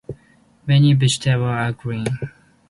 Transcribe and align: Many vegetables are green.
Many 0.65 0.93
vegetables 0.93 1.41
are 1.49 1.73
green. 1.73 2.07